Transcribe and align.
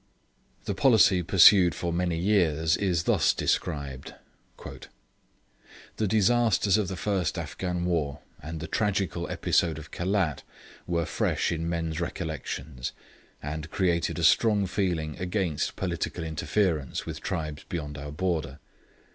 The 0.65 0.73
policy 0.73 1.21
pursued 1.21 1.75
for 1.75 1.93
many 1.93 2.17
years 2.17 2.75
is 2.75 3.03
thus 3.03 3.35
described: 3.35 4.15
'The 4.57 6.07
disasters 6.07 6.75
of 6.77 6.87
the 6.87 6.95
first 6.95 7.37
Afghan 7.37 7.85
war, 7.85 8.21
and 8.41 8.59
the 8.59 8.65
tragical 8.65 9.29
episode 9.29 9.77
of 9.77 9.91
Khelat, 9.91 10.41
were 10.87 11.05
fresh 11.05 11.51
in 11.51 11.69
men's 11.69 12.01
recollections, 12.01 12.93
and 13.43 13.69
created 13.69 14.17
a 14.17 14.23
strong 14.23 14.65
feeling 14.65 15.19
against 15.19 15.75
political 15.75 16.23
interference 16.23 17.05
with 17.05 17.21
tribes 17.21 17.63
beyond 17.69 17.95
our 17.99 18.11
border'.... 18.11 18.57